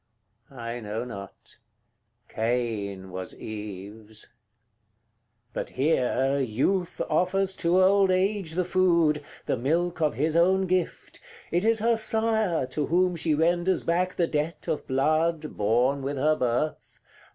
I 0.49 0.79
know 0.79 1.05
not 1.05 1.59
Cain 2.27 3.11
was 3.11 3.35
Eve's. 3.35 4.21
CL. 4.23 4.31
But 5.53 5.69
here 5.77 6.39
youth 6.39 6.99
offers 7.07 7.53
to 7.57 7.79
old 7.83 8.09
age 8.09 8.53
the 8.53 8.65
food, 8.65 9.23
The 9.45 9.57
milk 9.57 10.01
of 10.01 10.15
his 10.15 10.35
own 10.35 10.65
gift: 10.65 11.19
it 11.51 11.63
is 11.63 11.77
her 11.77 11.95
sire 11.95 12.65
To 12.65 12.87
whom 12.87 13.15
she 13.15 13.35
renders 13.35 13.83
back 13.83 14.15
the 14.15 14.25
debt 14.25 14.67
of 14.67 14.87
blood 14.87 15.55
Born 15.55 16.01
with 16.01 16.17
her 16.17 16.35
birth. 16.35 16.99